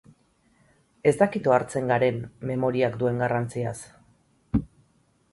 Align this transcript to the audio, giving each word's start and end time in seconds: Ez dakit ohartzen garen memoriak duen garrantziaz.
Ez 1.09 1.13
dakit 1.17 1.49
ohartzen 1.49 1.91
garen 1.91 2.17
memoriak 2.51 2.95
duen 3.03 3.21
garrantziaz. 3.25 3.77